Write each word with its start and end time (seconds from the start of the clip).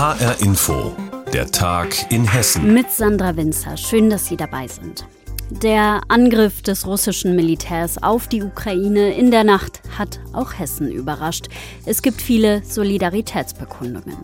HR 0.00 0.40
Info, 0.40 0.96
der 1.30 1.50
Tag 1.50 2.10
in 2.10 2.26
Hessen. 2.26 2.72
Mit 2.72 2.90
Sandra 2.90 3.36
Winzer. 3.36 3.76
Schön, 3.76 4.08
dass 4.08 4.24
Sie 4.24 4.36
dabei 4.38 4.66
sind. 4.66 5.04
Der 5.50 6.00
Angriff 6.08 6.62
des 6.62 6.86
russischen 6.86 7.36
Militärs 7.36 8.02
auf 8.02 8.26
die 8.26 8.42
Ukraine 8.42 9.12
in 9.12 9.30
der 9.30 9.44
Nacht 9.44 9.82
hat 9.98 10.18
auch 10.32 10.58
Hessen 10.58 10.90
überrascht. 10.90 11.48
Es 11.84 12.00
gibt 12.00 12.22
viele 12.22 12.64
Solidaritätsbekundungen. 12.64 14.16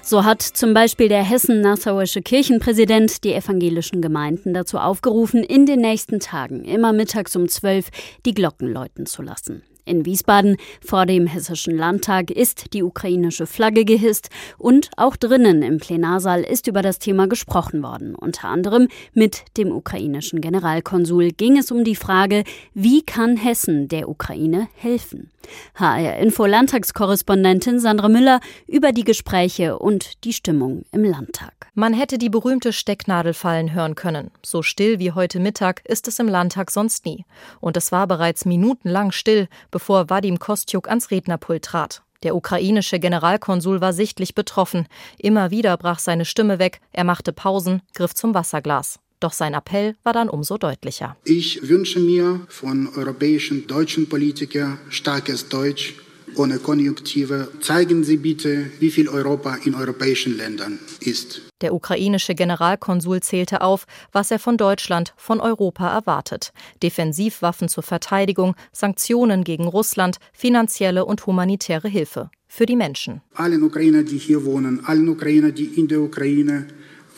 So 0.00 0.24
hat 0.24 0.42
zum 0.42 0.72
Beispiel 0.72 1.08
der 1.08 1.24
Hessen-Nassauische 1.24 2.22
Kirchenpräsident 2.22 3.24
die 3.24 3.34
evangelischen 3.34 4.02
Gemeinden 4.02 4.54
dazu 4.54 4.78
aufgerufen, 4.78 5.42
in 5.42 5.66
den 5.66 5.80
nächsten 5.80 6.20
Tagen 6.20 6.62
immer 6.64 6.92
mittags 6.92 7.34
um 7.34 7.48
zwölf 7.48 7.88
die 8.24 8.34
Glocken 8.34 8.72
läuten 8.72 9.06
zu 9.06 9.22
lassen. 9.22 9.64
In 9.86 10.06
Wiesbaden 10.06 10.56
vor 10.80 11.04
dem 11.04 11.26
Hessischen 11.26 11.76
Landtag 11.76 12.30
ist 12.30 12.72
die 12.72 12.82
ukrainische 12.82 13.46
Flagge 13.46 13.84
gehisst 13.84 14.30
und 14.56 14.88
auch 14.96 15.14
drinnen 15.14 15.62
im 15.62 15.78
Plenarsaal 15.78 16.42
ist 16.42 16.66
über 16.66 16.80
das 16.80 16.98
Thema 16.98 17.28
gesprochen 17.28 17.82
worden. 17.82 18.14
Unter 18.14 18.48
anderem 18.48 18.88
mit 19.12 19.44
dem 19.58 19.70
ukrainischen 19.70 20.40
Generalkonsul 20.40 21.32
ging 21.32 21.58
es 21.58 21.70
um 21.70 21.84
die 21.84 21.96
Frage, 21.96 22.44
wie 22.72 23.02
kann 23.02 23.36
Hessen 23.36 23.88
der 23.88 24.08
Ukraine 24.08 24.68
helfen? 24.76 25.30
HR 25.74 26.18
Info 26.18 26.46
Landtagskorrespondentin 26.46 27.80
Sandra 27.80 28.08
Müller 28.08 28.40
über 28.66 28.92
die 28.92 29.04
Gespräche 29.04 29.78
und 29.78 30.24
die 30.24 30.32
Stimmung 30.32 30.84
im 30.92 31.04
Landtag. 31.04 31.52
Man 31.74 31.92
hätte 31.92 32.18
die 32.18 32.30
berühmte 32.30 32.72
Stecknadel 32.72 33.34
fallen 33.34 33.74
hören 33.74 33.94
können. 33.94 34.30
So 34.44 34.62
still 34.62 34.98
wie 34.98 35.12
heute 35.12 35.40
Mittag 35.40 35.84
ist 35.84 36.08
es 36.08 36.18
im 36.18 36.28
Landtag 36.28 36.70
sonst 36.70 37.04
nie. 37.06 37.24
Und 37.60 37.76
es 37.76 37.92
war 37.92 38.06
bereits 38.06 38.44
minutenlang 38.44 39.12
still, 39.12 39.48
bevor 39.70 40.10
Vadim 40.10 40.38
Kostjuk 40.38 40.88
ans 40.88 41.10
Rednerpult 41.10 41.64
trat. 41.64 42.02
Der 42.24 42.34
ukrainische 42.34 42.98
Generalkonsul 42.98 43.80
war 43.80 43.92
sichtlich 43.92 44.34
betroffen. 44.34 44.86
Immer 45.18 45.50
wieder 45.50 45.76
brach 45.76 45.98
seine 45.98 46.24
Stimme 46.24 46.58
weg, 46.58 46.80
er 46.92 47.04
machte 47.04 47.32
Pausen, 47.32 47.82
griff 47.92 48.14
zum 48.14 48.34
Wasserglas. 48.34 48.98
Doch 49.20 49.32
sein 49.32 49.54
Appell 49.54 49.96
war 50.02 50.12
dann 50.12 50.28
umso 50.28 50.58
deutlicher. 50.58 51.16
Ich 51.24 51.68
wünsche 51.68 52.00
mir 52.00 52.40
von 52.48 52.88
europäischen 52.94 53.66
deutschen 53.66 54.08
Politikern 54.08 54.78
starkes 54.90 55.48
Deutsch 55.48 55.94
ohne 56.36 56.58
Konjunktive. 56.58 57.48
Zeigen 57.60 58.04
Sie 58.04 58.16
bitte, 58.16 58.70
wie 58.80 58.90
viel 58.90 59.08
Europa 59.08 59.56
in 59.64 59.74
europäischen 59.74 60.36
Ländern 60.36 60.78
ist. 61.00 61.42
Der 61.60 61.74
ukrainische 61.74 62.34
Generalkonsul 62.34 63.20
zählte 63.20 63.60
auf, 63.60 63.86
was 64.12 64.30
er 64.30 64.38
von 64.38 64.56
Deutschland, 64.56 65.14
von 65.16 65.40
Europa 65.40 65.88
erwartet. 65.92 66.52
Defensivwaffen 66.82 67.68
zur 67.68 67.82
Verteidigung, 67.82 68.54
Sanktionen 68.72 69.44
gegen 69.44 69.66
Russland, 69.66 70.18
finanzielle 70.32 71.04
und 71.04 71.26
humanitäre 71.26 71.88
Hilfe. 71.88 72.30
Für 72.46 72.66
die 72.66 72.76
Menschen. 72.76 73.20
Allen 73.34 73.62
Ukrainer, 73.62 74.02
die 74.02 74.18
hier 74.18 74.44
wohnen, 74.44 74.84
allen 74.84 75.08
Ukrainer, 75.08 75.50
die 75.50 75.64
in 75.64 75.88
der 75.88 76.00
Ukraine 76.00 76.66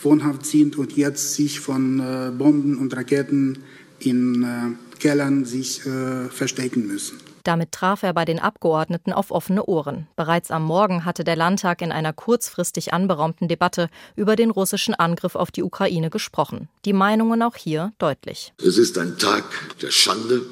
wohnhaft 0.02 0.46
sind 0.46 0.76
und 0.76 0.96
jetzt 0.96 1.34
sich 1.34 1.60
von 1.60 2.00
äh, 2.00 2.30
Bomben 2.30 2.78
und 2.78 2.94
Raketen 2.96 3.58
in 3.98 4.42
äh, 4.42 4.98
Kellern 4.98 5.44
sich 5.44 5.84
äh, 5.86 6.28
verstecken 6.28 6.86
müssen. 6.86 7.18
Damit 7.46 7.70
traf 7.70 8.02
er 8.02 8.12
bei 8.12 8.24
den 8.24 8.40
Abgeordneten 8.40 9.12
auf 9.12 9.30
offene 9.30 9.64
Ohren. 9.66 10.08
Bereits 10.16 10.50
am 10.50 10.64
Morgen 10.64 11.04
hatte 11.04 11.22
der 11.22 11.36
Landtag 11.36 11.80
in 11.80 11.92
einer 11.92 12.12
kurzfristig 12.12 12.92
anberaumten 12.92 13.46
Debatte 13.46 13.88
über 14.16 14.34
den 14.34 14.50
russischen 14.50 14.94
Angriff 14.94 15.36
auf 15.36 15.52
die 15.52 15.62
Ukraine 15.62 16.10
gesprochen. 16.10 16.68
Die 16.84 16.92
Meinungen 16.92 17.42
auch 17.42 17.54
hier 17.54 17.92
deutlich. 17.98 18.52
Es 18.58 18.78
ist 18.78 18.98
ein 18.98 19.16
Tag 19.16 19.44
der 19.80 19.92
Schande, 19.92 20.42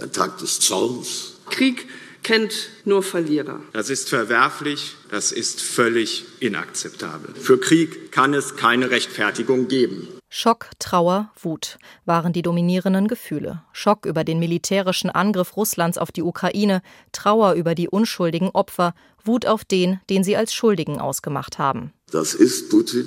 ein 0.00 0.12
Tag 0.12 0.38
des 0.38 0.60
Zorns. 0.60 1.40
Krieg 1.50 1.88
kennt 2.22 2.70
nur 2.84 3.02
Verlierer. 3.02 3.60
Das 3.72 3.90
ist 3.90 4.08
verwerflich, 4.08 4.96
das 5.10 5.32
ist 5.32 5.60
völlig 5.60 6.24
inakzeptabel. 6.40 7.34
Für 7.34 7.58
Krieg 7.58 8.12
kann 8.12 8.34
es 8.34 8.56
keine 8.56 8.90
Rechtfertigung 8.90 9.68
geben. 9.68 10.08
Schock, 10.28 10.70
Trauer, 10.78 11.30
Wut 11.42 11.78
waren 12.06 12.32
die 12.32 12.40
dominierenden 12.40 13.06
Gefühle. 13.06 13.62
Schock 13.72 14.06
über 14.06 14.24
den 14.24 14.38
militärischen 14.38 15.10
Angriff 15.10 15.56
Russlands 15.56 15.98
auf 15.98 16.10
die 16.10 16.22
Ukraine, 16.22 16.80
Trauer 17.12 17.52
über 17.52 17.74
die 17.74 17.88
unschuldigen 17.88 18.48
Opfer, 18.50 18.94
Wut 19.24 19.46
auf 19.46 19.64
den, 19.64 20.00
den 20.08 20.24
sie 20.24 20.36
als 20.36 20.54
Schuldigen 20.54 20.98
ausgemacht 20.98 21.58
haben. 21.58 21.92
Das 22.10 22.34
ist 22.34 22.70
Putin. 22.70 23.06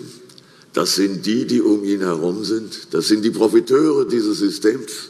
Das 0.74 0.96
sind 0.96 1.26
die, 1.26 1.48
die 1.48 1.62
um 1.62 1.84
ihn 1.84 2.02
herum 2.02 2.44
sind. 2.44 2.94
Das 2.94 3.08
sind 3.08 3.24
die 3.24 3.32
Profiteure 3.32 4.06
dieses 4.08 4.40
Systems. 4.40 5.10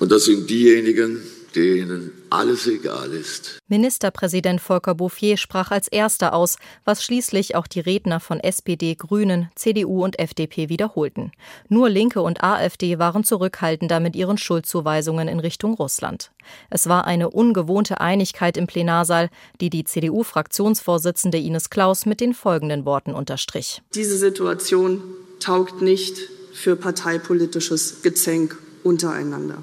Und 0.00 0.10
das 0.10 0.24
sind 0.24 0.50
diejenigen, 0.50 1.22
denen 1.54 2.10
alles 2.30 2.66
egal 2.66 3.12
ist. 3.12 3.58
Ministerpräsident 3.68 4.60
Volker 4.60 4.94
Bouffier 4.94 5.36
sprach 5.36 5.70
als 5.70 5.88
erster 5.88 6.34
aus, 6.34 6.56
was 6.84 7.02
schließlich 7.02 7.54
auch 7.54 7.66
die 7.66 7.80
Redner 7.80 8.20
von 8.20 8.40
SPD, 8.40 8.94
Grünen, 8.94 9.50
CDU 9.54 10.04
und 10.04 10.18
FDP 10.18 10.68
wiederholten. 10.68 11.32
Nur 11.68 11.88
Linke 11.88 12.22
und 12.22 12.42
AfD 12.42 12.98
waren 12.98 13.24
zurückhaltender 13.24 14.00
mit 14.00 14.16
ihren 14.16 14.38
Schuldzuweisungen 14.38 15.28
in 15.28 15.40
Richtung 15.40 15.74
Russland. 15.74 16.30
Es 16.70 16.88
war 16.88 17.06
eine 17.06 17.30
ungewohnte 17.30 18.00
Einigkeit 18.00 18.56
im 18.56 18.66
Plenarsaal, 18.66 19.30
die 19.60 19.70
die 19.70 19.84
CDU-Fraktionsvorsitzende 19.84 21.38
Ines 21.38 21.70
Klaus 21.70 22.06
mit 22.06 22.20
den 22.20 22.34
folgenden 22.34 22.84
Worten 22.84 23.14
unterstrich. 23.14 23.82
Diese 23.94 24.16
Situation 24.16 25.02
taugt 25.40 25.82
nicht 25.82 26.16
für 26.52 26.76
parteipolitisches 26.76 28.02
Gezänk 28.02 28.56
untereinander. 28.84 29.62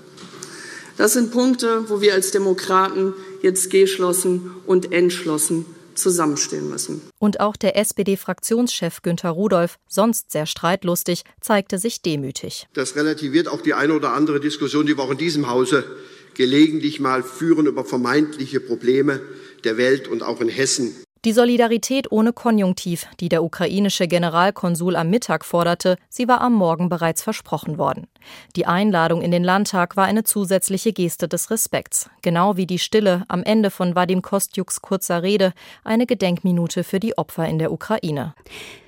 Das 1.00 1.14
sind 1.14 1.32
Punkte, 1.32 1.90
wo 1.90 2.02
wir 2.02 2.14
als 2.14 2.32
Demokraten 2.32 3.14
jetzt 3.42 3.70
geschlossen 3.70 4.52
und 4.66 4.92
entschlossen 4.92 5.66
zusammenstehen 5.96 6.70
müssen. 6.70 7.02
Und 7.20 7.40
auch 7.40 7.56
der 7.56 7.78
SPD-Fraktionschef 7.78 9.02
Günter 9.02 9.30
Rudolph, 9.30 9.80
sonst 9.88 10.30
sehr 10.30 10.46
streitlustig, 10.46 11.24
zeigte 11.40 11.78
sich 11.78 12.02
demütig. 12.02 12.68
Das 12.74 12.98
relativiert 12.98 13.48
auch 13.48 13.62
die 13.62 13.74
eine 13.74 13.94
oder 13.94 14.12
andere 14.12 14.42
Diskussion, 14.42 14.86
die 14.88 14.98
wir 14.98 15.04
auch 15.06 15.12
in 15.12 15.18
diesem 15.18 15.50
Hause 15.50 15.86
gelegentlich 16.34 17.00
mal 17.00 17.24
führen 17.24 17.66
über 17.66 17.86
vermeintliche 17.86 18.59
Probleme 18.59 19.22
der 19.64 19.78
Welt 19.78 20.09
und 20.09 20.22
auch 20.22 20.42
in 20.42 20.50
Hessen. 20.50 20.94
Die 21.25 21.34
Solidarität 21.34 22.13
ohne 22.13 22.31
Konjunktiv, 22.31 23.06
die 23.19 23.28
der 23.28 23.44
ukrainische 23.44 24.07
Generalkonsul 24.07 24.96
am 24.96 25.09
Mittag 25.09 25.44
forderte, 25.44 25.97
sie 26.07 26.30
war 26.30 26.40
am 26.40 26.53
Morgen 26.53 26.88
bereits 26.88 27.24
versprochen 27.24 27.78
worden. 27.78 28.07
Die 28.56 28.66
Einladung 28.66 29.22
in 29.22 29.31
den 29.31 29.44
Landtag 29.44 29.97
war 29.97 30.06
eine 30.06 30.24
zusätzliche 30.24 30.94
Geste 30.94 31.28
des 31.28 31.52
Respekts, 31.52 32.09
genau 32.22 32.56
wie 32.56 32.66
die 32.66 32.79
Stille 32.79 33.25
am 33.28 33.44
Ende 33.44 33.69
von 33.69 33.96
Vadim 33.96 34.22
Kostjuks 34.22 34.81
kurzer 34.81 35.22
Rede, 35.22 35.52
eine 35.84 36.06
Gedenkminute 36.06 36.85
für 36.85 37.02
die 37.02 37.18
Opfer 37.18 37.50
in 37.50 37.59
der 37.59 37.74
Ukraine. 37.74 38.34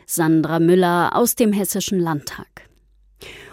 Sandra 0.05 0.59
Müller 0.59 1.11
aus 1.13 1.35
dem 1.35 1.51
Hessischen 1.51 1.99
Landtag. 1.99 2.47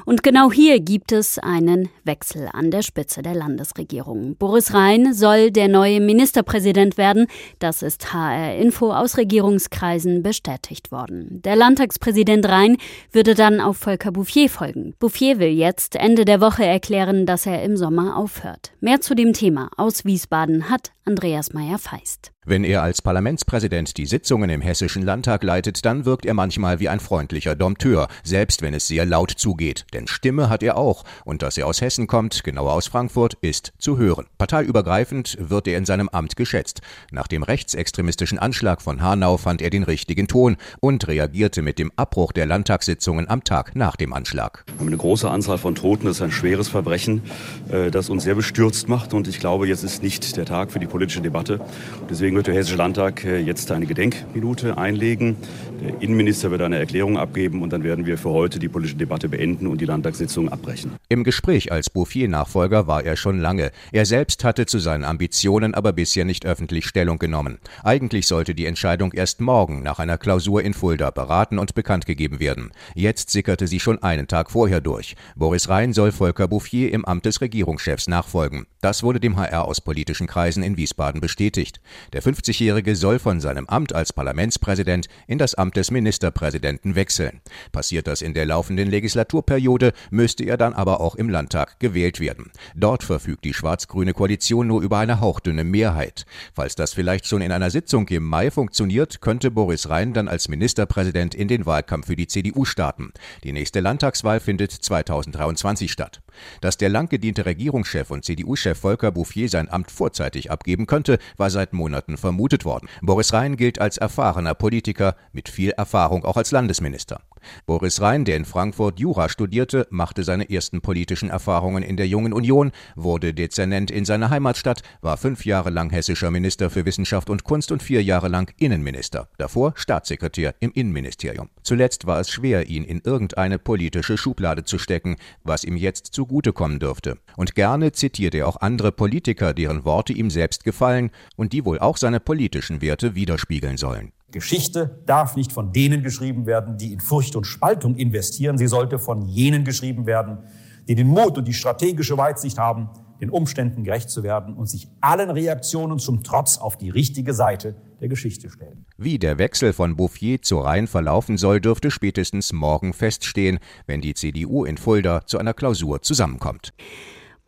Und 0.08 0.22
genau 0.22 0.50
hier 0.50 0.80
gibt 0.80 1.12
es 1.12 1.38
einen 1.38 1.90
Wechsel 2.02 2.48
an 2.54 2.70
der 2.70 2.80
Spitze 2.80 3.20
der 3.20 3.34
Landesregierung. 3.34 4.36
Boris 4.36 4.72
Rhein 4.72 5.12
soll 5.12 5.50
der 5.50 5.68
neue 5.68 6.00
Ministerpräsident 6.00 6.96
werden. 6.96 7.26
Das 7.58 7.82
ist 7.82 8.14
HR 8.14 8.56
Info 8.56 8.90
aus 8.90 9.18
Regierungskreisen 9.18 10.22
bestätigt 10.22 10.90
worden. 10.90 11.42
Der 11.42 11.56
Landtagspräsident 11.56 12.48
Rhein 12.48 12.78
würde 13.12 13.34
dann 13.34 13.60
auf 13.60 13.76
Volker 13.76 14.10
Bouffier 14.10 14.48
folgen. 14.48 14.94
Bouffier 14.98 15.40
will 15.40 15.50
jetzt 15.50 15.94
Ende 15.94 16.24
der 16.24 16.40
Woche 16.40 16.64
erklären, 16.64 17.26
dass 17.26 17.44
er 17.44 17.62
im 17.62 17.76
Sommer 17.76 18.16
aufhört. 18.16 18.72
Mehr 18.80 19.02
zu 19.02 19.14
dem 19.14 19.34
Thema 19.34 19.68
aus 19.76 20.06
Wiesbaden 20.06 20.70
hat 20.70 20.90
Andreas 21.04 21.52
Meyer-Feist. 21.52 22.32
Wenn 22.44 22.64
er 22.64 22.82
als 22.82 23.02
Parlamentspräsident 23.02 23.98
die 23.98 24.06
Sitzungen 24.06 24.48
im 24.48 24.62
Hessischen 24.62 25.02
Landtag 25.02 25.42
leitet, 25.42 25.84
dann 25.84 26.06
wirkt 26.06 26.24
er 26.24 26.32
manchmal 26.32 26.80
wie 26.80 26.88
ein 26.88 26.98
freundlicher 26.98 27.54
Dompteur, 27.54 28.08
selbst 28.24 28.62
wenn 28.62 28.72
es 28.72 28.88
sehr 28.88 29.04
laut 29.04 29.30
zugeht. 29.30 29.84
Denn 29.98 30.06
Stimme 30.06 30.48
hat 30.48 30.62
er 30.62 30.76
auch. 30.76 31.02
Und 31.24 31.42
dass 31.42 31.58
er 31.58 31.66
aus 31.66 31.80
Hessen 31.80 32.06
kommt, 32.06 32.44
genauer 32.44 32.72
aus 32.72 32.86
Frankfurt, 32.86 33.34
ist 33.40 33.72
zu 33.78 33.98
hören. 33.98 34.26
Parteiübergreifend 34.38 35.36
wird 35.40 35.66
er 35.66 35.76
in 35.76 35.86
seinem 35.86 36.08
Amt 36.08 36.36
geschätzt. 36.36 36.82
Nach 37.10 37.26
dem 37.26 37.42
rechtsextremistischen 37.42 38.38
Anschlag 38.38 38.80
von 38.80 39.02
Hanau 39.02 39.38
fand 39.38 39.60
er 39.60 39.70
den 39.70 39.82
richtigen 39.82 40.28
Ton 40.28 40.56
und 40.78 41.08
reagierte 41.08 41.62
mit 41.62 41.80
dem 41.80 41.90
Abbruch 41.96 42.30
der 42.30 42.46
Landtagssitzungen 42.46 43.28
am 43.28 43.42
Tag 43.42 43.74
nach 43.74 43.96
dem 43.96 44.12
Anschlag. 44.12 44.64
Eine 44.78 44.96
große 44.96 45.28
Anzahl 45.28 45.58
von 45.58 45.74
Toten, 45.74 46.06
ist 46.06 46.22
ein 46.22 46.30
schweres 46.30 46.68
Verbrechen, 46.68 47.22
äh, 47.68 47.90
das 47.90 48.08
uns 48.08 48.22
sehr 48.22 48.36
bestürzt 48.36 48.88
macht. 48.88 49.14
Und 49.14 49.26
ich 49.26 49.40
glaube, 49.40 49.66
jetzt 49.66 49.82
ist 49.82 50.00
nicht 50.00 50.36
der 50.36 50.44
Tag 50.44 50.70
für 50.70 50.78
die 50.78 50.86
politische 50.86 51.22
Debatte. 51.22 51.60
Deswegen 52.08 52.36
wird 52.36 52.46
der 52.46 52.54
Hessische 52.54 52.76
Landtag 52.76 53.24
äh, 53.24 53.38
jetzt 53.38 53.72
eine 53.72 53.86
Gedenkminute 53.86 54.78
einlegen. 54.78 55.36
Der 55.82 56.00
Innenminister 56.00 56.52
wird 56.52 56.62
eine 56.62 56.78
Erklärung 56.78 57.18
abgeben 57.18 57.62
und 57.62 57.72
dann 57.72 57.82
werden 57.82 58.06
wir 58.06 58.16
für 58.16 58.30
heute 58.30 58.60
die 58.60 58.68
politische 58.68 58.96
Debatte 58.96 59.28
beenden 59.28 59.66
und 59.66 59.80
die 59.80 59.87
Landtagssitzung 59.88 60.48
abbrechen. 60.48 60.92
Im 61.08 61.24
Gespräch 61.24 61.72
als 61.72 61.90
Bouffier-Nachfolger 61.90 62.86
war 62.86 63.02
er 63.02 63.16
schon 63.16 63.40
lange. 63.40 63.72
Er 63.90 64.06
selbst 64.06 64.44
hatte 64.44 64.66
zu 64.66 64.78
seinen 64.78 65.04
Ambitionen 65.04 65.74
aber 65.74 65.92
bisher 65.92 66.24
nicht 66.24 66.46
öffentlich 66.46 66.86
Stellung 66.86 67.18
genommen. 67.18 67.58
Eigentlich 67.82 68.28
sollte 68.28 68.54
die 68.54 68.66
Entscheidung 68.66 69.12
erst 69.12 69.40
morgen 69.40 69.82
nach 69.82 69.98
einer 69.98 70.18
Klausur 70.18 70.62
in 70.62 70.74
Fulda 70.74 71.10
beraten 71.10 71.58
und 71.58 71.74
bekannt 71.74 72.06
gegeben 72.06 72.38
werden. 72.38 72.70
Jetzt 72.94 73.30
sickerte 73.30 73.66
sie 73.66 73.80
schon 73.80 74.02
einen 74.02 74.28
Tag 74.28 74.50
vorher 74.50 74.80
durch. 74.80 75.16
Boris 75.34 75.68
Rhein 75.68 75.92
soll 75.92 76.12
Volker 76.12 76.46
Bouffier 76.46 76.92
im 76.92 77.04
Amt 77.04 77.24
des 77.24 77.40
Regierungschefs 77.40 78.06
nachfolgen. 78.06 78.66
Das 78.80 79.02
wurde 79.02 79.18
dem 79.18 79.36
HR 79.36 79.64
aus 79.64 79.80
politischen 79.80 80.26
Kreisen 80.26 80.62
in 80.62 80.76
Wiesbaden 80.76 81.20
bestätigt. 81.20 81.80
Der 82.12 82.22
50-Jährige 82.22 82.94
soll 82.94 83.18
von 83.18 83.40
seinem 83.40 83.66
Amt 83.66 83.94
als 83.94 84.12
Parlamentspräsident 84.12 85.08
in 85.26 85.38
das 85.38 85.54
Amt 85.54 85.76
des 85.76 85.90
Ministerpräsidenten 85.90 86.94
wechseln. 86.94 87.40
Passiert 87.72 88.06
das 88.06 88.22
in 88.22 88.34
der 88.34 88.46
laufenden 88.46 88.88
Legislaturperiode, 88.88 89.77
müsste 90.10 90.44
er 90.44 90.56
dann 90.56 90.74
aber 90.74 91.00
auch 91.00 91.14
im 91.14 91.28
Landtag 91.28 91.78
gewählt 91.80 92.20
werden. 92.20 92.50
Dort 92.74 93.02
verfügt 93.02 93.44
die 93.44 93.54
schwarz-grüne 93.54 94.12
Koalition 94.12 94.66
nur 94.66 94.82
über 94.82 94.98
eine 94.98 95.20
hauchdünne 95.20 95.64
Mehrheit. 95.64 96.26
Falls 96.54 96.74
das 96.74 96.92
vielleicht 96.92 97.26
schon 97.26 97.42
in 97.42 97.52
einer 97.52 97.70
Sitzung 97.70 98.08
im 98.08 98.24
Mai 98.24 98.50
funktioniert, 98.50 99.20
könnte 99.20 99.50
Boris 99.50 99.88
Rhein 99.88 100.12
dann 100.12 100.28
als 100.28 100.48
Ministerpräsident 100.48 101.34
in 101.34 101.48
den 101.48 101.66
Wahlkampf 101.66 102.06
für 102.06 102.16
die 102.16 102.26
CDU 102.26 102.64
starten. 102.64 103.12
Die 103.44 103.52
nächste 103.52 103.80
Landtagswahl 103.80 104.40
findet 104.40 104.72
2023 104.72 105.90
statt. 105.90 106.20
Dass 106.60 106.76
der 106.76 106.88
lang 106.88 107.08
gediente 107.08 107.46
Regierungschef 107.46 108.10
und 108.10 108.24
CDU-Chef 108.24 108.78
Volker 108.78 109.10
Bouffier 109.10 109.48
sein 109.48 109.68
Amt 109.68 109.90
vorzeitig 109.90 110.50
abgeben 110.50 110.86
könnte, 110.86 111.18
war 111.36 111.50
seit 111.50 111.72
Monaten 111.72 112.16
vermutet 112.16 112.64
worden. 112.64 112.88
Boris 113.02 113.32
Rhein 113.32 113.56
gilt 113.56 113.80
als 113.80 113.98
erfahrener 113.98 114.54
Politiker 114.54 115.16
mit 115.32 115.48
viel 115.48 115.70
Erfahrung 115.70 116.24
auch 116.24 116.36
als 116.36 116.50
Landesminister. 116.50 117.20
Boris 117.66 118.00
Rhein, 118.00 118.24
der 118.24 118.36
in 118.36 118.44
Frankfurt 118.44 119.00
Jura 119.00 119.28
studierte, 119.28 119.86
machte 119.90 120.24
seine 120.24 120.50
ersten 120.50 120.80
politischen 120.80 121.30
Erfahrungen 121.30 121.82
in 121.82 121.96
der 121.96 122.08
Jungen 122.08 122.32
Union, 122.32 122.72
wurde 122.96 123.34
Dezernent 123.34 123.90
in 123.90 124.04
seiner 124.04 124.30
Heimatstadt, 124.30 124.82
war 125.00 125.16
fünf 125.16 125.44
Jahre 125.44 125.70
lang 125.70 125.90
hessischer 125.90 126.30
Minister 126.30 126.70
für 126.70 126.84
Wissenschaft 126.84 127.30
und 127.30 127.44
Kunst 127.44 127.72
und 127.72 127.82
vier 127.82 128.02
Jahre 128.02 128.28
lang 128.28 128.52
Innenminister, 128.58 129.28
davor 129.38 129.72
Staatssekretär 129.76 130.54
im 130.60 130.72
Innenministerium. 130.72 131.48
Zuletzt 131.62 132.06
war 132.06 132.20
es 132.20 132.30
schwer, 132.30 132.68
ihn 132.68 132.84
in 132.84 133.00
irgendeine 133.04 133.58
politische 133.58 134.16
Schublade 134.16 134.64
zu 134.64 134.78
stecken, 134.78 135.16
was 135.44 135.64
ihm 135.64 135.76
jetzt 135.76 136.06
zugutekommen 136.14 136.78
dürfte. 136.78 137.18
Und 137.36 137.54
gerne 137.54 137.92
zitiert 137.92 138.34
er 138.34 138.48
auch 138.48 138.60
andere 138.60 138.92
Politiker, 138.92 139.54
deren 139.54 139.84
Worte 139.84 140.12
ihm 140.12 140.30
selbst 140.30 140.64
gefallen 140.64 141.10
und 141.36 141.52
die 141.52 141.64
wohl 141.64 141.78
auch 141.78 141.96
seine 141.96 142.20
politischen 142.20 142.80
Werte 142.82 143.14
widerspiegeln 143.14 143.76
sollen. 143.76 144.12
Geschichte 144.30 145.00
darf 145.06 145.36
nicht 145.36 145.52
von 145.52 145.72
denen 145.72 146.02
geschrieben 146.02 146.46
werden, 146.46 146.76
die 146.76 146.92
in 146.92 147.00
Furcht 147.00 147.34
und 147.34 147.44
Spaltung 147.44 147.96
investieren. 147.96 148.58
Sie 148.58 148.66
sollte 148.66 148.98
von 148.98 149.22
jenen 149.22 149.64
geschrieben 149.64 150.06
werden, 150.06 150.38
die 150.86 150.94
den 150.94 151.06
Mut 151.06 151.38
und 151.38 151.48
die 151.48 151.54
strategische 151.54 152.18
Weitsicht 152.18 152.58
haben, 152.58 152.90
den 153.20 153.30
Umständen 153.30 153.84
gerecht 153.84 154.10
zu 154.10 154.22
werden 154.22 154.54
und 154.54 154.68
sich 154.68 154.88
allen 155.00 155.30
Reaktionen 155.30 155.98
zum 155.98 156.22
Trotz 156.22 156.58
auf 156.58 156.76
die 156.76 156.90
richtige 156.90 157.34
Seite 157.34 157.74
der 158.00 158.08
Geschichte 158.08 158.48
stellen. 158.50 158.86
Wie 158.96 159.18
der 159.18 159.38
Wechsel 159.38 159.72
von 159.72 159.96
Bouffier 159.96 160.40
zu 160.42 160.58
Rhein 160.58 160.86
verlaufen 160.86 161.36
soll, 161.36 161.60
dürfte 161.60 161.90
spätestens 161.90 162.52
morgen 162.52 162.92
feststehen, 162.92 163.58
wenn 163.86 164.00
die 164.00 164.14
CDU 164.14 164.64
in 164.64 164.76
Fulda 164.76 165.26
zu 165.26 165.38
einer 165.38 165.54
Klausur 165.54 166.02
zusammenkommt. 166.02 166.72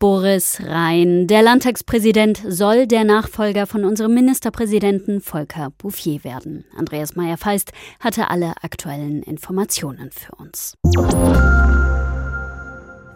Boris 0.01 0.63
Rhein. 0.65 1.27
Der 1.27 1.43
Landtagspräsident 1.43 2.41
soll 2.49 2.87
der 2.87 3.05
Nachfolger 3.05 3.67
von 3.67 3.85
unserem 3.85 4.15
Ministerpräsidenten 4.15 5.21
Volker 5.21 5.73
Bouffier 5.77 6.25
werden. 6.25 6.65
Andreas 6.75 7.17
Meyer-Feist 7.17 7.73
hatte 8.01 8.31
alle 8.31 8.55
aktuellen 8.63 9.23
Informationen 9.23 10.11
für 10.11 10.35
uns. 10.37 10.73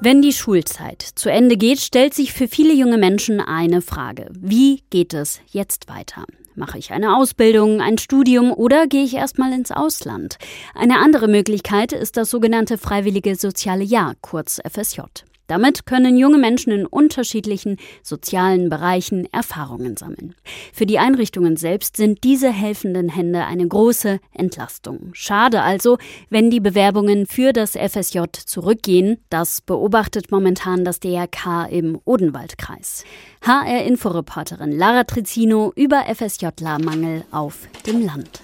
Wenn 0.03 0.21
die 0.21 0.35
Schulzeit 0.35 1.01
zu 1.01 1.31
Ende 1.31 1.57
geht, 1.57 1.81
stellt 1.81 2.13
sich 2.13 2.35
für 2.35 2.49
viele 2.49 2.75
junge 2.75 2.99
Menschen 2.99 3.41
eine 3.41 3.81
Frage. 3.81 4.29
Wie 4.39 4.83
geht 4.91 5.15
es 5.15 5.41
jetzt 5.51 5.89
weiter? 5.89 6.27
Mache 6.55 6.77
ich 6.77 6.93
eine 6.93 7.17
Ausbildung, 7.17 7.81
ein 7.81 7.97
Studium 7.97 8.53
oder 8.53 8.87
gehe 8.89 9.05
ich 9.05 9.15
erstmal 9.15 9.55
ins 9.55 9.73
Ausland? 9.73 10.37
Eine 10.75 10.99
andere 10.99 11.29
Möglichkeit 11.29 11.95
ist 11.95 12.19
das 12.19 12.29
sogenannte 12.29 12.77
freiwillige 12.77 13.37
soziale 13.37 13.85
Jahr, 13.85 14.17
kurz 14.21 14.61
FSJ. 14.71 15.01
Damit 15.47 15.87
können 15.87 16.17
junge 16.17 16.39
Menschen 16.39 16.73
in 16.73 16.87
unterschiedlichen 16.87 17.77
sozialen 18.03 18.69
Bereichen 18.71 19.29
Erfahrungen 19.33 19.97
sammeln. 19.97 20.35
Für 20.73 20.87
die 20.87 20.99
Einrichtungen 20.99 21.57
selbst 21.57 21.97
sind 21.97 22.25
diese 22.25 22.51
helfenden 22.51 23.09
Hände 23.09 23.45
eine 23.45 23.67
große 23.67 24.21
Entlastung. 24.33 25.11
Schade 25.13 25.63
also, 25.63 25.99
wenn 26.31 26.51
die 26.51 26.61
Bewerbungen 26.61 27.27
für 27.27 27.53
das 27.53 27.73
FSJ 27.73 28.21
zurückgehen. 28.47 29.19
Das 29.31 29.61
beobachtet 29.61 30.31
momentan 30.31 30.85
das 30.85 31.01
DRK 31.01 31.67
im 31.71 31.99
Odenwaldkreis. 32.05 33.05
HR-Inforeporterin 33.43 34.73
Lara 34.73 35.05
Tricino 35.05 35.73
über 35.77 36.05
FSJ-Mangel 36.07 37.25
auf 37.31 37.69
dem 37.87 38.05
Land. 38.05 38.43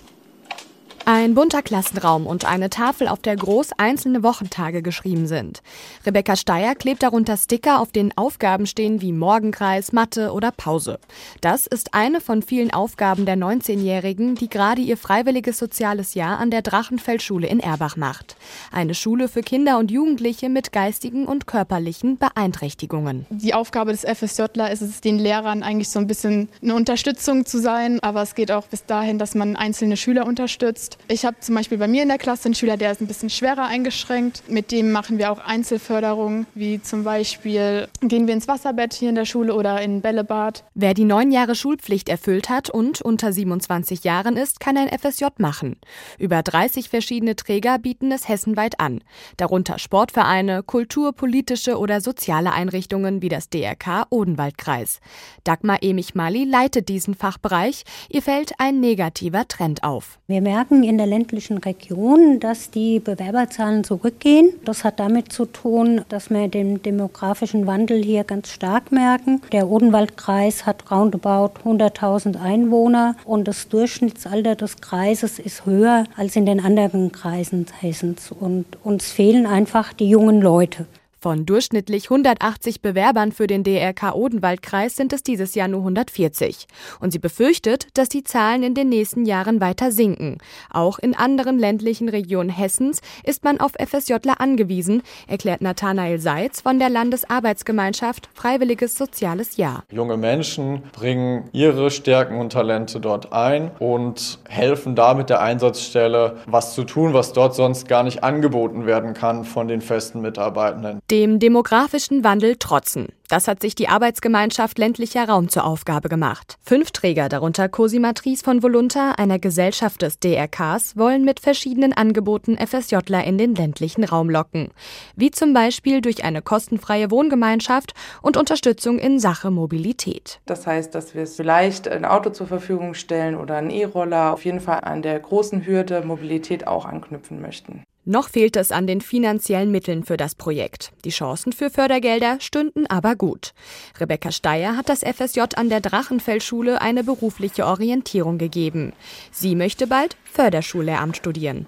Ein 1.06 1.34
bunter 1.34 1.62
Klassenraum 1.62 2.26
und 2.26 2.44
eine 2.44 2.68
Tafel, 2.68 3.08
auf 3.08 3.20
der 3.20 3.34
groß 3.34 3.70
einzelne 3.78 4.22
Wochentage 4.22 4.82
geschrieben 4.82 5.26
sind. 5.26 5.62
Rebecca 6.04 6.36
Steyer 6.36 6.74
klebt 6.74 7.02
darunter 7.02 7.36
Sticker, 7.36 7.80
auf 7.80 7.90
denen 7.90 8.12
Aufgaben 8.16 8.66
stehen 8.66 9.00
wie 9.00 9.12
Morgenkreis, 9.12 9.92
Mathe 9.92 10.30
oder 10.30 10.52
Pause. 10.52 10.98
Das 11.40 11.66
ist 11.66 11.94
eine 11.94 12.20
von 12.20 12.42
vielen 12.42 12.70
Aufgaben 12.70 13.24
der 13.24 13.36
19-Jährigen, 13.36 14.34
die 14.34 14.48
gerade 14.48 14.82
ihr 14.82 14.98
freiwilliges 14.98 15.58
soziales 15.58 16.14
Jahr 16.14 16.38
an 16.38 16.50
der 16.50 16.62
Drachenfeldschule 16.62 17.46
in 17.46 17.60
Erbach 17.60 17.96
macht. 17.96 18.36
Eine 18.70 18.94
Schule 18.94 19.28
für 19.28 19.40
Kinder 19.42 19.78
und 19.78 19.90
Jugendliche 19.90 20.50
mit 20.50 20.70
geistigen 20.70 21.26
und 21.26 21.46
körperlichen 21.46 22.18
Beeinträchtigungen. 22.18 23.26
Die 23.30 23.54
Aufgabe 23.54 23.92
des 23.92 24.04
FSJler 24.04 24.70
ist 24.70 24.82
es, 24.82 25.00
den 25.00 25.18
Lehrern 25.18 25.62
eigentlich 25.62 25.88
so 25.88 25.98
ein 25.98 26.06
bisschen 26.06 26.50
eine 26.62 26.74
Unterstützung 26.74 27.46
zu 27.46 27.58
sein, 27.58 28.00
aber 28.00 28.22
es 28.22 28.34
geht 28.34 28.52
auch 28.52 28.66
bis 28.66 28.84
dahin, 28.84 29.18
dass 29.18 29.34
man 29.34 29.56
einzelne 29.56 29.96
Schüler 29.96 30.26
unterstützt. 30.26 30.89
Ich 31.08 31.24
habe 31.24 31.36
zum 31.40 31.54
Beispiel 31.54 31.78
bei 31.78 31.88
mir 31.88 32.02
in 32.02 32.08
der 32.08 32.18
Klasse 32.18 32.46
einen 32.46 32.54
Schüler, 32.54 32.76
der 32.76 32.92
ist 32.92 33.00
ein 33.00 33.06
bisschen 33.06 33.30
schwerer 33.30 33.66
eingeschränkt. 33.66 34.44
Mit 34.48 34.72
dem 34.72 34.92
machen 34.92 35.18
wir 35.18 35.32
auch 35.32 35.38
Einzelförderungen, 35.38 36.46
wie 36.54 36.80
zum 36.82 37.04
Beispiel 37.04 37.88
gehen 38.00 38.26
wir 38.26 38.34
ins 38.34 38.48
Wasserbett 38.48 38.94
hier 38.94 39.08
in 39.08 39.14
der 39.14 39.24
Schule 39.24 39.54
oder 39.54 39.80
in 39.80 39.96
ein 39.96 40.00
Bällebad. 40.00 40.64
Wer 40.74 40.94
die 40.94 41.04
neun 41.04 41.32
Jahre 41.32 41.54
Schulpflicht 41.54 42.08
erfüllt 42.08 42.48
hat 42.48 42.70
und 42.70 43.02
unter 43.02 43.32
27 43.32 44.04
Jahren 44.04 44.36
ist, 44.36 44.60
kann 44.60 44.76
ein 44.76 44.88
FSJ 44.88 45.26
machen. 45.38 45.76
Über 46.18 46.42
30 46.42 46.88
verschiedene 46.88 47.36
Träger 47.36 47.78
bieten 47.78 48.12
es 48.12 48.28
hessenweit 48.28 48.80
an. 48.80 49.02
Darunter 49.36 49.78
Sportvereine, 49.78 50.62
kulturpolitische 50.62 51.78
oder 51.78 52.00
soziale 52.00 52.52
Einrichtungen 52.52 53.22
wie 53.22 53.28
das 53.28 53.50
DRK 53.50 54.06
Odenwaldkreis. 54.10 55.00
Dagmar 55.44 55.82
Emich-Mali 55.82 56.44
leitet 56.44 56.88
diesen 56.88 57.14
Fachbereich. 57.14 57.84
Ihr 58.08 58.22
fällt 58.22 58.52
ein 58.58 58.80
negativer 58.80 59.46
Trend 59.48 59.84
auf. 59.84 60.18
Wir 60.26 60.40
merken 60.40 60.79
in 60.82 60.98
der 60.98 61.06
ländlichen 61.06 61.58
Region, 61.58 62.40
dass 62.40 62.70
die 62.70 63.00
Bewerberzahlen 63.00 63.84
zurückgehen. 63.84 64.50
Das 64.64 64.84
hat 64.84 65.00
damit 65.00 65.32
zu 65.32 65.46
tun, 65.46 66.02
dass 66.08 66.30
wir 66.30 66.48
den 66.48 66.82
demografischen 66.82 67.66
Wandel 67.66 68.02
hier 68.02 68.24
ganz 68.24 68.50
stark 68.50 68.92
merken. 68.92 69.42
Der 69.52 69.68
Odenwaldkreis 69.68 70.66
hat 70.66 70.90
roundabout 70.90 71.60
100.000 71.64 72.40
Einwohner 72.40 73.16
und 73.24 73.48
das 73.48 73.68
Durchschnittsalter 73.68 74.54
des 74.54 74.76
Kreises 74.80 75.38
ist 75.38 75.66
höher 75.66 76.04
als 76.16 76.36
in 76.36 76.46
den 76.46 76.60
anderen 76.60 77.12
Kreisen 77.12 77.66
Hessens. 77.80 78.32
Und 78.32 78.66
uns 78.84 79.10
fehlen 79.10 79.46
einfach 79.46 79.92
die 79.92 80.08
jungen 80.08 80.40
Leute. 80.40 80.86
Von 81.22 81.44
durchschnittlich 81.44 82.04
180 82.04 82.80
Bewerbern 82.80 83.32
für 83.32 83.46
den 83.46 83.62
DRK 83.62 84.14
Odenwaldkreis 84.14 84.96
sind 84.96 85.12
es 85.12 85.22
dieses 85.22 85.54
Jahr 85.54 85.68
nur 85.68 85.80
140. 85.80 86.66
Und 86.98 87.10
sie 87.10 87.18
befürchtet, 87.18 87.88
dass 87.92 88.08
die 88.08 88.24
Zahlen 88.24 88.62
in 88.62 88.74
den 88.74 88.88
nächsten 88.88 89.26
Jahren 89.26 89.60
weiter 89.60 89.92
sinken. 89.92 90.38
Auch 90.70 90.98
in 90.98 91.14
anderen 91.14 91.58
ländlichen 91.58 92.08
Regionen 92.08 92.48
Hessens 92.48 93.02
ist 93.22 93.44
man 93.44 93.60
auf 93.60 93.72
FSJler 93.72 94.40
angewiesen, 94.40 95.02
erklärt 95.28 95.60
Nathanael 95.60 96.18
Seitz 96.18 96.62
von 96.62 96.78
der 96.78 96.88
Landesarbeitsgemeinschaft 96.88 98.30
Freiwilliges 98.32 98.96
Soziales 98.96 99.58
Jahr. 99.58 99.84
Junge 99.92 100.16
Menschen 100.16 100.84
bringen 100.92 101.50
ihre 101.52 101.90
Stärken 101.90 102.40
und 102.40 102.54
Talente 102.54 102.98
dort 102.98 103.30
ein 103.34 103.72
und 103.78 104.38
helfen 104.48 104.94
da 104.94 105.12
mit 105.12 105.28
der 105.28 105.42
Einsatzstelle 105.42 106.38
was 106.46 106.74
zu 106.74 106.84
tun, 106.84 107.12
was 107.12 107.34
dort 107.34 107.54
sonst 107.54 107.88
gar 107.88 108.04
nicht 108.04 108.24
angeboten 108.24 108.86
werden 108.86 109.12
kann 109.12 109.44
von 109.44 109.68
den 109.68 109.82
festen 109.82 110.22
Mitarbeitenden 110.22 111.02
dem 111.10 111.40
demografischen 111.40 112.22
Wandel 112.22 112.56
trotzen. 112.56 113.08
Das 113.28 113.48
hat 113.48 113.60
sich 113.60 113.74
die 113.74 113.88
Arbeitsgemeinschaft 113.88 114.78
ländlicher 114.78 115.28
Raum 115.28 115.48
zur 115.48 115.64
Aufgabe 115.64 116.08
gemacht. 116.08 116.56
Fünf 116.62 116.90
Träger, 116.90 117.28
darunter 117.28 117.68
Cosimatrice 117.68 118.42
von 118.44 118.62
Volunta, 118.62 119.12
einer 119.12 119.38
Gesellschaft 119.38 120.02
des 120.02 120.18
DRKs, 120.18 120.96
wollen 120.96 121.24
mit 121.24 121.40
verschiedenen 121.40 121.92
Angeboten 121.92 122.56
FSJler 122.58 123.24
in 123.24 123.38
den 123.38 123.54
ländlichen 123.54 124.04
Raum 124.04 124.30
locken. 124.30 124.70
Wie 125.16 125.30
zum 125.30 125.52
Beispiel 125.52 126.00
durch 126.00 126.24
eine 126.24 126.42
kostenfreie 126.42 127.10
Wohngemeinschaft 127.10 127.94
und 128.22 128.36
Unterstützung 128.36 128.98
in 128.98 129.18
Sache 129.18 129.50
Mobilität. 129.50 130.40
Das 130.46 130.66
heißt, 130.66 130.94
dass 130.94 131.14
wir 131.14 131.26
vielleicht 131.26 131.88
ein 131.88 132.04
Auto 132.04 132.30
zur 132.30 132.46
Verfügung 132.46 132.94
stellen 132.94 133.36
oder 133.36 133.56
einen 133.56 133.70
E-Roller, 133.70 134.32
auf 134.32 134.44
jeden 134.44 134.60
Fall 134.60 134.80
an 134.82 135.02
der 135.02 135.18
großen 135.18 135.66
Hürde 135.66 136.02
Mobilität 136.02 136.66
auch 136.66 136.84
anknüpfen 136.84 137.40
möchten. 137.40 137.84
Noch 138.04 138.30
fehlt 138.30 138.56
es 138.56 138.72
an 138.72 138.86
den 138.86 139.00
finanziellen 139.00 139.70
Mitteln 139.70 140.04
für 140.04 140.16
das 140.16 140.34
Projekt. 140.34 140.92
Die 141.04 141.10
Chancen 141.10 141.52
für 141.52 141.70
Fördergelder 141.70 142.38
stünden 142.40 142.86
aber 142.86 143.14
gut. 143.14 143.52
Rebecca 143.98 144.32
Steyer 144.32 144.76
hat 144.76 144.88
das 144.88 145.00
FSJ 145.00 145.40
an 145.56 145.68
der 145.68 145.80
Drachenfellschule 145.80 146.80
eine 146.80 147.04
berufliche 147.04 147.66
Orientierung 147.66 148.38
gegeben. 148.38 148.92
Sie 149.30 149.54
möchte 149.54 149.86
bald 149.86 150.16
Förderschullehramt 150.24 151.18
studieren. 151.18 151.66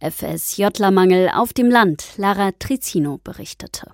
FSJlermangel 0.00 1.30
auf 1.34 1.52
dem 1.52 1.68
Land, 1.70 2.04
Lara 2.16 2.50
Tricino 2.58 3.18
berichtete. 3.22 3.92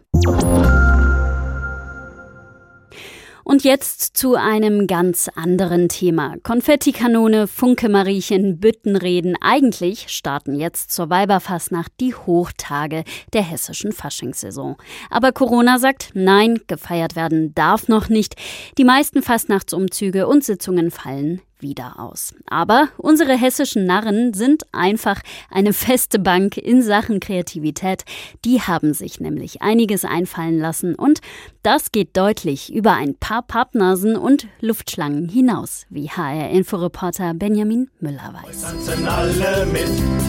Und 3.49 3.63
jetzt 3.63 4.17
zu 4.17 4.35
einem 4.35 4.89
ganz 4.89 5.31
anderen 5.37 5.89
Thema. 5.89 6.35
Konfettikanone, 6.43 7.47
Funke-Mariechen, 7.47 8.59
Büttenreden. 8.59 9.37
Eigentlich 9.41 10.09
starten 10.09 10.57
jetzt 10.57 10.91
zur 10.91 11.11
Weiberfassnacht 11.11 11.93
die 12.01 12.13
Hochtage 12.17 13.05
der 13.35 13.43
hessischen 13.43 13.93
Faschingssaison. 13.93 14.75
Aber 15.11 15.31
Corona 15.31 15.79
sagt, 15.79 16.11
nein, 16.15 16.59
gefeiert 16.67 17.15
werden 17.15 17.55
darf 17.55 17.87
noch 17.87 18.09
nicht. 18.09 18.35
Die 18.79 18.85
meisten 18.85 19.23
Fastnachtsumzüge 19.23 20.27
und 20.27 20.43
Sitzungen 20.43 20.91
fallen 20.91 21.41
wieder 21.61 21.99
aus. 21.99 22.35
Aber 22.47 22.89
unsere 22.99 23.37
hessischen 23.37 23.87
Narren 23.87 24.35
sind 24.35 24.65
einfach 24.73 25.21
eine 25.51 25.73
feste 25.73 26.19
Bank 26.19 26.57
in 26.57 26.83
Sachen 26.83 27.21
Kreativität. 27.21 28.05
Die 28.45 28.61
haben 28.61 28.95
sich 28.95 29.21
nämlich 29.21 29.63
einiges 29.63 30.05
einfallen 30.05 30.59
lassen 30.59 30.95
und 30.95 31.21
das 31.63 31.93
geht 31.93 32.17
deutlich 32.17 32.73
über 32.73 32.93
ein 32.93 33.17
paar 33.17 33.43
Pappnasen 33.43 34.17
und 34.17 34.47
Luftschlangen 34.61 35.29
hinaus, 35.29 35.87
wie 35.91 36.09
HR-Inforeporter 36.09 37.35
Benjamin 37.35 37.91
Müller 38.01 38.35
weiß. 38.43 38.75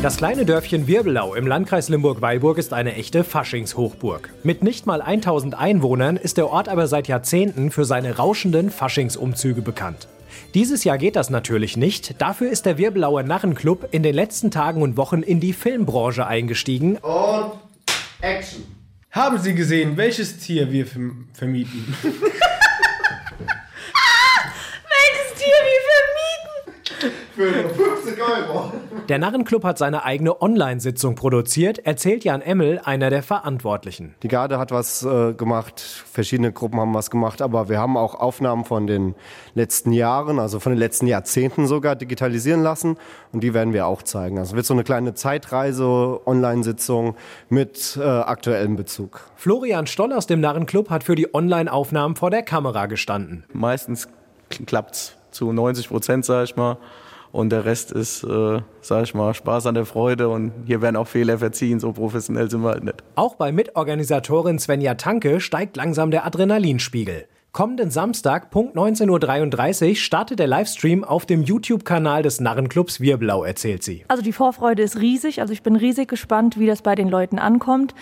Das 0.02 0.18
kleine 0.18 0.46
Dörfchen 0.46 0.88
Wirbelau 0.88 1.36
im 1.36 1.48
Landkreis 1.48 1.90
Limburg-Weilburg 1.90 2.58
ist 2.58 2.74
eine 2.74 2.96
echte 2.96 3.24
Faschingshochburg. 3.24 4.30
Mit 4.44 4.64
nicht 4.64 4.86
mal 4.86 5.02
1000 5.02 5.56
Einwohnern 5.56 6.18
ist 6.18 6.38
der 6.38 6.50
Ort 6.50 6.70
aber 6.70 6.88
seit 6.88 7.08
Jahrzehnten 7.08 7.72
für 7.72 7.86
seine 7.86 8.18
rauschenden 8.18 8.72
Faschingsumzüge 8.72 9.62
bekannt. 9.62 10.08
Dieses 10.54 10.84
Jahr 10.84 10.98
geht 10.98 11.16
das 11.16 11.30
natürlich 11.30 11.78
nicht. 11.78 12.22
Dafür 12.22 12.50
ist 12.50 12.66
der 12.66 12.78
Wirbelauer 12.78 13.24
Narrenclub 13.24 13.88
in 13.92 14.04
den 14.04 14.16
letzten 14.16 14.52
Tagen 14.52 14.82
und 14.82 14.98
Wochen 14.98 15.22
in 15.24 15.40
die 15.40 15.54
Filmbranche 15.54 16.26
eingestiegen. 16.26 16.98
Und 16.98 17.52
Action. 18.22 18.64
Haben 19.12 19.38
Sie 19.40 19.56
gesehen, 19.56 19.98
welches 19.98 20.38
Tier 20.38 20.72
wir 20.72 20.86
vermieten? 21.34 21.96
Für 27.36 27.70
50 27.70 28.20
Euro. 28.20 28.74
Der 29.10 29.20
Narrenclub 29.20 29.64
hat 29.64 29.78
seine 29.78 30.04
eigene 30.04 30.42
Online-Sitzung 30.42 31.16
produziert, 31.16 31.80
erzählt 31.80 32.24
Jan 32.24 32.42
Emmel, 32.42 32.82
einer 32.84 33.10
der 33.10 33.24
Verantwortlichen. 33.24 34.16
Die 34.24 34.28
Garde 34.28 34.60
hat 34.60 34.72
was 34.72 35.04
äh, 35.04 35.34
gemacht, 35.34 35.80
verschiedene 35.80 36.52
Gruppen 36.52 36.80
haben 36.80 36.94
was 36.94 37.10
gemacht, 37.10 37.42
aber 37.42 37.70
wir 37.70 37.80
haben 37.80 37.96
auch 37.96 38.16
Aufnahmen 38.16 38.66
von 38.66 38.86
den 38.86 39.16
letzten 39.56 39.94
Jahren, 39.94 40.40
also 40.40 40.60
von 40.60 40.74
den 40.74 40.80
letzten 40.80 41.08
Jahrzehnten 41.08 41.68
sogar 41.68 41.96
digitalisieren 41.96 42.62
lassen 42.62 42.98
und 43.32 43.44
die 43.44 43.54
werden 43.54 43.74
wir 43.74 43.88
auch 43.88 44.04
zeigen. 44.04 44.40
Also 44.40 44.56
wird 44.56 44.66
so 44.66 44.74
eine 44.74 44.84
kleine 44.84 45.14
Zeitreise, 45.14 46.20
Online-Sitzung 46.26 47.16
mit 47.50 47.98
äh, 48.02 48.04
aktuellem 48.04 48.76
Bezug. 48.76 49.22
Florian 49.36 49.88
Stoll 49.88 50.12
aus 50.12 50.28
dem 50.28 50.42
Narrenclub 50.42 50.90
hat 50.90 51.04
für 51.04 51.16
die 51.16 51.34
Online-Aufnahmen 51.34 52.16
vor 52.16 52.30
der 52.30 52.44
Kamera 52.44 52.88
gestanden. 52.88 53.46
Meistens 53.54 54.10
klappt 54.66 54.96
es 54.96 55.18
zu 55.32 55.52
90 55.52 55.90
Prozent, 55.90 56.26
sage 56.26 56.46
ich 56.46 56.56
mal. 56.56 56.78
Und 57.32 57.50
der 57.50 57.66
Rest 57.66 57.92
ist, 57.92 58.24
äh, 58.24 58.62
sag 58.82 59.04
ich 59.04 59.14
mal, 59.14 59.34
Spaß 59.34 59.66
an 59.68 59.76
der 59.76 59.86
Freude. 59.86 60.30
Und 60.30 60.52
hier 60.66 60.82
werden 60.82 60.96
auch 60.96 61.08
Fehler 61.08 61.38
verziehen. 61.38 61.80
So 61.80 61.92
professionell 61.92 62.50
sind 62.50 62.62
wir 62.62 62.70
halt 62.70 62.84
nicht. 62.84 63.04
Auch 63.16 63.36
bei 63.36 63.52
Mitorganisatorin 63.52 64.60
Svenja 64.60 64.96
Tanke 64.96 65.40
steigt 65.40 65.78
langsam 65.78 66.12
der 66.12 66.26
Adrenalinspiegel. 66.26 67.26
Kommenden 67.58 67.90
Samstag, 67.90 68.52
Punkt 68.52 68.76
19.33 68.76 69.90
Uhr, 69.90 69.96
startet 69.96 70.38
der 70.38 70.46
Livestream 70.46 71.04
auf 71.04 71.26
dem 71.26 71.42
YouTube-Kanal 71.42 72.22
des 72.22 72.40
Narrenclubs 72.40 73.00
Wirblau, 73.00 73.44
erzählt 73.44 73.84
sie. 73.84 74.06
Also 74.10 74.22
die 74.22 74.32
Vorfreude 74.32 74.84
ist 74.84 75.00
riesig. 75.00 75.42
Also 75.42 75.54
ich 75.54 75.64
bin 75.64 75.76
riesig 75.76 76.08
gespannt, 76.08 76.60
wie 76.60 76.68
das 76.68 76.84
bei 76.84 76.94
den 76.94 77.10
Leuten 77.10 77.40
ankommt. 77.40 77.96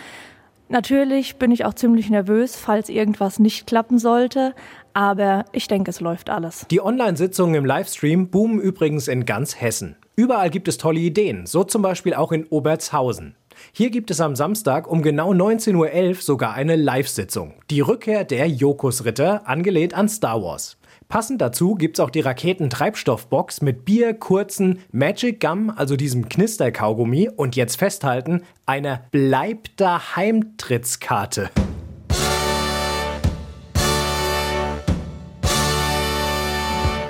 Natürlich 0.68 1.36
bin 1.38 1.52
ich 1.52 1.64
auch 1.66 1.74
ziemlich 1.74 2.10
nervös, 2.10 2.56
falls 2.56 2.90
irgendwas 2.90 3.40
nicht 3.40 3.68
klappen 3.68 4.00
sollte. 4.00 4.54
Aber 4.94 5.46
ich 5.52 5.68
denke, 5.68 5.92
es 5.92 6.00
läuft 6.00 6.30
alles. 6.30 6.66
Die 6.72 6.82
Online-Sitzungen 6.82 7.56
im 7.56 7.66
Livestream 7.66 8.30
boomen 8.30 8.60
übrigens 8.60 9.08
in 9.08 9.26
ganz 9.26 9.60
Hessen. 9.60 9.98
Überall 10.16 10.50
gibt 10.50 10.68
es 10.68 10.78
tolle 10.78 11.00
Ideen, 11.00 11.46
so 11.46 11.64
zum 11.64 11.82
Beispiel 11.82 12.14
auch 12.14 12.32
in 12.32 12.46
Obertshausen. 12.46 13.36
Hier 13.74 13.90
gibt 13.90 14.12
es 14.12 14.22
am 14.22 14.36
Samstag 14.36 14.88
um 14.90 15.02
genau 15.02 15.34
19.11 15.34 16.08
Uhr 16.10 16.16
sogar 16.16 16.54
eine 16.54 16.76
Live-Sitzung. 16.76 17.54
Die 17.70 17.82
Rückkehr 17.82 18.24
der 18.24 18.48
Jokus-Ritter, 18.48 19.48
angelehnt 19.48 19.94
an 19.94 20.10
Star 20.10 20.42
Wars. 20.42 20.78
Passend 21.08 21.40
dazu 21.40 21.76
gibt's 21.76 22.00
auch 22.00 22.10
die 22.10 22.22
Raketentreibstoffbox 22.22 23.62
mit 23.62 23.86
Bier, 23.86 24.16
kurzen 24.16 24.80
Magic 24.92 25.40
Gum, 25.40 25.72
also 25.76 25.96
diesem 25.96 26.28
Knisterkaugummi 26.30 27.30
und 27.30 27.56
jetzt 27.56 27.78
festhalten, 27.78 28.42
einer 28.66 29.04
Bleib 29.12 29.68
daheim-Trittskarte. 29.78 31.52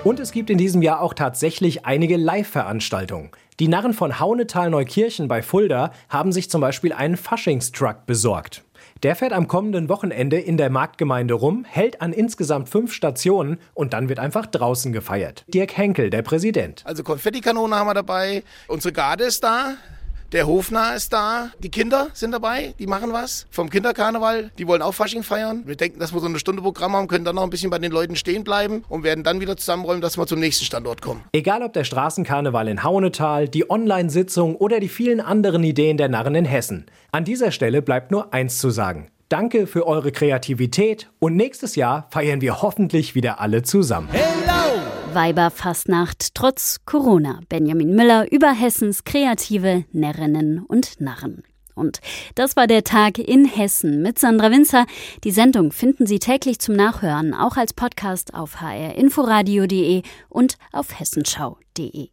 Und 0.04 0.20
es 0.20 0.34
gibt 0.34 0.50
in 0.50 0.58
diesem 0.58 0.82
Jahr 0.82 1.02
auch 1.02 1.14
tatsächlich 1.14 1.86
einige 1.86 2.18
Live-Veranstaltungen. 2.18 3.32
Die 3.62 3.70
Narren 3.70 3.94
von 3.94 4.20
Haunetal-Neukirchen 4.20 5.30
bei 5.30 5.42
Fulda 5.42 5.92
haben 6.10 6.34
sich 6.34 6.50
zum 6.50 6.60
Beispiel 6.60 6.92
einen 6.92 7.16
Faschingstruck 7.16 8.06
besorgt. 8.06 8.65
Der 9.06 9.16
fährt 9.16 9.34
am 9.34 9.48
kommenden 9.48 9.88
Wochenende 9.88 10.40
in 10.40 10.58
der 10.58 10.72
Marktgemeinde 10.72 11.36
rum, 11.36 11.64
hält 11.64 12.02
an 12.02 12.12
insgesamt 12.12 12.70
fünf 12.70 12.92
Stationen 12.92 13.60
und 13.76 13.94
dann 13.94 14.10
wird 14.10 14.18
einfach 14.18 14.48
draußen 14.48 14.94
gefeiert. 14.94 15.46
Dirk 15.48 15.78
Henkel, 15.78 16.10
der 16.10 16.24
Präsident. 16.24 16.82
Also 16.88 17.04
Konfettikanone 17.04 17.76
haben 17.76 17.86
wir 17.86 17.94
dabei, 17.94 18.42
unsere 18.68 18.94
Garde 18.94 19.26
ist 19.26 19.44
da, 19.44 19.76
der 20.36 20.48
Hofnarr 20.48 20.96
ist 20.96 21.14
da, 21.14 21.50
die 21.60 21.72
Kinder 21.72 22.10
sind 22.14 22.32
dabei, 22.32 22.74
die 22.78 22.88
machen 22.88 23.14
was 23.14 23.48
vom 23.50 23.70
Kinderkarneval, 23.70 24.52
die 24.58 24.68
wollen 24.68 24.82
auch 24.82 24.92
Fasching 24.92 25.24
feiern. 25.24 25.64
Wir 25.66 25.78
denken, 25.78 26.00
dass 26.00 26.14
wir 26.14 26.20
so 26.20 26.26
eine 26.26 26.40
Stunde 26.40 26.62
Programm 26.62 26.94
haben, 26.94 27.08
können 27.08 27.24
dann 27.24 27.36
noch 27.36 27.44
ein 27.44 27.50
bisschen 27.50 27.70
bei 27.70 27.80
den 27.80 27.92
Leuten 27.92 28.18
stehen 28.18 28.44
bleiben 28.44 28.84
und 28.90 29.04
werden 29.04 29.24
dann 29.24 29.40
wieder 29.40 29.56
zusammenräumen, 29.56 30.02
dass 30.02 30.18
wir 30.18 30.28
zum 30.28 30.42
nächsten 30.42 30.66
Standort 30.66 31.02
kommen. 31.02 31.24
Egal 31.32 31.64
ob 31.64 31.72
der 31.72 31.86
Straßenkarneval 31.86 32.68
in 32.68 32.84
Haunetal, 32.84 33.48
die 33.48 33.70
Online-Sitzung 33.70 34.58
oder 34.58 34.82
die 34.82 34.90
vielen 34.90 35.22
anderen 35.22 35.64
Ideen 35.64 35.96
der 35.96 36.10
Narren 36.10 36.36
in 36.36 36.46
Hessen. 36.46 36.86
An 37.14 37.24
dieser 37.24 37.52
Stelle 37.52 37.82
bleibt 37.82 38.12
nur 38.12 38.34
eins 38.34 38.58
zu 38.58 38.70
sagen. 38.72 39.08
Danke 39.30 39.68
für 39.68 39.88
eure 39.88 40.12
Kreativität 40.12 41.10
und 41.20 41.38
nächstes 41.38 41.78
Jahr 41.78 42.10
feiern 42.12 42.42
wir 42.42 42.62
hoffentlich 42.62 43.16
wieder 43.16 43.40
alle 43.40 43.64
zusammen. 43.64 44.10
Hello! 44.12 45.05
Weiberfastnacht 45.16 46.36
trotz 46.36 46.82
Corona. 46.86 47.40
Benjamin 47.50 47.96
Müller 47.96 48.32
über 48.32 48.52
Hessens 48.52 49.06
kreative 49.06 49.86
Närrinnen 49.92 50.60
und 50.60 51.02
Narren. 51.02 51.44
Und 51.74 52.00
das 52.36 52.56
war 52.56 52.68
der 52.68 52.84
Tag 52.84 53.18
in 53.18 53.46
Hessen 53.46 54.02
mit 54.02 54.20
Sandra 54.20 54.52
Winzer. 54.52 54.86
Die 55.24 55.32
Sendung 55.32 55.72
finden 55.72 56.06
Sie 56.06 56.20
täglich 56.20 56.60
zum 56.60 56.76
Nachhören, 56.76 57.34
auch 57.34 57.58
als 57.58 57.74
Podcast 57.74 58.34
auf 58.34 58.62
hrinforadio.de 58.62 60.04
und 60.30 60.58
auf 60.72 61.00
hessenschau.de. 61.00 62.10